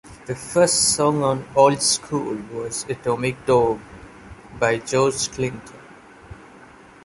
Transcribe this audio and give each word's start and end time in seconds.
The 0.25 0.33
first 0.33 0.95
song 0.95 1.21
on 1.21 1.45
"Old 1.55 1.79
School" 1.79 2.35
was 2.53 2.87
"Atomic 2.89 3.45
Dog" 3.45 3.79
by 4.59 4.79
George 4.79 5.29
Clinton. 5.29 5.77